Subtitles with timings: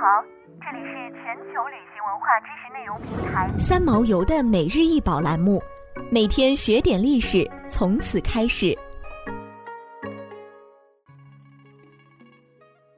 [0.00, 0.22] 好，
[0.60, 5.60] 这里是全球旅行文化知识内容平台三毛游的每日一宝栏目，
[6.08, 8.78] 每天学点历史，从此开始。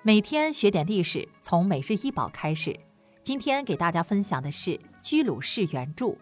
[0.02, 2.78] 每天学点历史，从每日一宝开始。
[3.22, 6.18] 今天给大家分享的是居鲁士圆柱。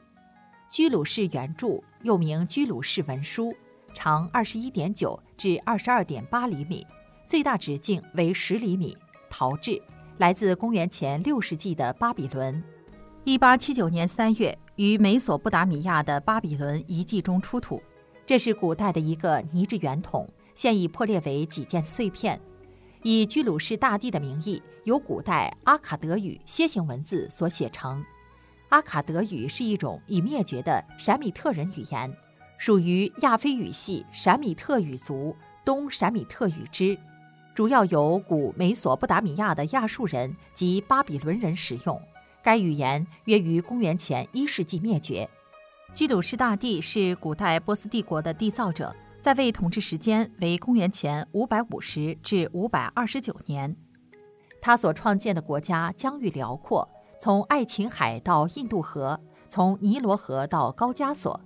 [0.71, 3.53] 居鲁士圆柱又名居鲁士文书，
[3.95, 6.87] 长二十一点九至二十二点八厘米，
[7.27, 8.97] 最大直径为十厘米，
[9.29, 9.83] 陶制，
[10.19, 12.61] 来自公元前六世纪的巴比伦。
[13.23, 17.80] 一八七九年三月，于美索不达米亚的巴比伦遗迹中出土。
[18.27, 22.38] 这是古代的一个泥制圆筒，现已破裂为几件碎片。
[23.05, 28.05] 以居鲁士大帝的名义，由古代阿卡德语楔形文字所写成。
[28.71, 32.12] 阿卡德语是一种已灭绝的闪米特人语言，
[32.59, 36.98] 属于亚非语系闪米特语族东闪米特语支，
[37.59, 42.01] 主要由古美索不达米亚的亚述人及巴比伦人使用。
[42.41, 45.29] 该语言约于公元前一世纪灭绝。
[45.93, 53.77] 居鲁士大帝是古代波斯帝国的缔造者，在位统治时间为公元前五百五十至五百二十九年。
[54.63, 56.88] 他所创建的国家疆域辽阔。
[57.19, 61.41] 从爱琴海到印度河，从尼罗河到高加索，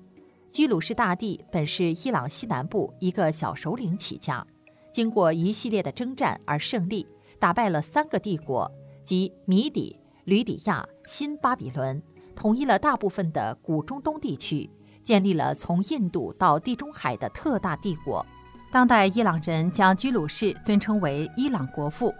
[0.51, 4.47] 居鲁士大帝本是伊朗西南部一个小首领起家，
[4.93, 7.07] 经过一系列的征战而胜利，
[7.39, 8.71] 打败了三个帝国，
[9.05, 12.01] 即米底、吕底亚、新巴比伦，
[12.37, 14.70] 统一了大部分的古中东地区，
[15.03, 18.25] 建立了从印度到地中海的特大帝国。
[18.70, 22.15] 当代伊朗人将居鲁士尊称为伊朗国父。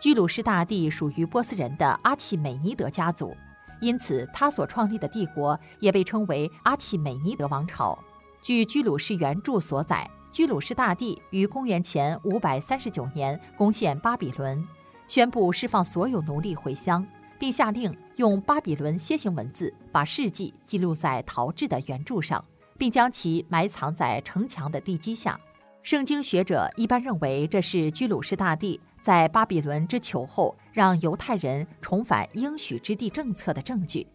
[0.00, 3.36] 居鲁士大帝属于波斯人的阿契美尼德家族，
[3.80, 7.98] 因此他所创立的帝国也被称为阿契美尼德王朝。
[8.40, 14.62] 据居鲁士原著所载，居鲁士大帝于公元前五百三十九年攻陷巴比伦，
[15.08, 17.04] 宣布释放所有奴隶回乡，
[17.38, 22.44] 并下令用巴比伦楔形文字把事迹记录在陶制的圆柱上，
[22.76, 25.38] 并将其埋藏在城墙的地基下。
[25.82, 28.80] 圣经学者一般认为，这是居鲁士大帝。
[29.00, 34.06] 在巴比伦之囚后，让犹太人重返应许之地政策的证据。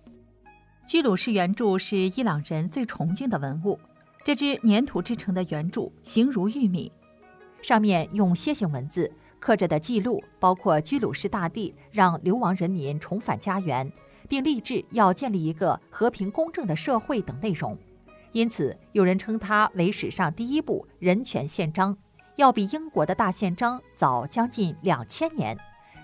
[0.86, 3.80] 居鲁士圆柱是伊朗人最崇敬的文物。
[4.24, 6.92] 这只粘土制成的圆柱形如玉米，
[7.62, 13.92] 上面用楔形文字刻着的记录包括居鲁士大帝让流亡人民重返家园，
[14.30, 17.78] 并立志要建立一个和平公正的社会等内容。
[18.32, 21.96] 因此，有人称它为史上第一部人权宪章。
[22.36, 25.56] 要比英国的大宪章早将近两千年，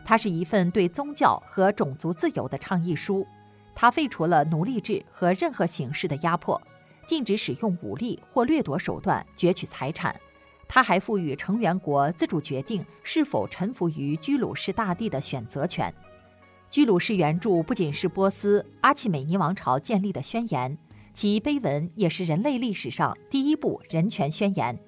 [0.06, 3.26] 它是一份对宗教和种族自由的倡议书。
[3.74, 6.62] 它废除了奴隶制和任何形式的压迫，
[7.10, 10.16] 禁止使用武力或掠夺手段攫取财产。
[10.68, 15.92] 他还赋予成员国自主决定是否臣服于居鲁士大帝的选择权。
[16.70, 20.78] 居鲁士原著不仅是波斯阿契美尼王朝建立的宣言，
[21.12, 24.80] 其碑文也是人类历史上第一部人权宣言。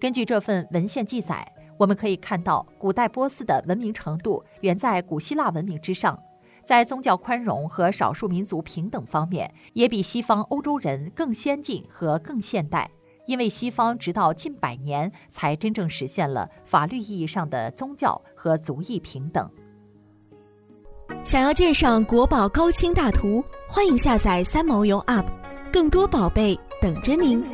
[0.00, 1.46] 根据这份文献记载，
[1.78, 6.18] 我们可以看到，古代波斯的文明程度远在古希腊文明之上，
[6.66, 12.90] 在宗教宽容和少数民族平等方面，也比西方欧洲人更先进和更现代。
[13.26, 19.48] 因为西方直到近百年才真正实现了法律意义上的宗教和族裔平等。
[21.24, 25.26] 想要鉴赏国宝高清大图，欢迎下载三毛游 App，
[25.72, 27.44] 更多宝贝等着您。